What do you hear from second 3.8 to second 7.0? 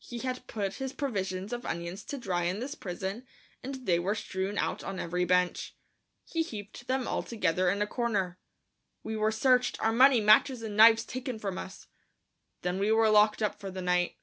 they were strewn out on every bench. He heaped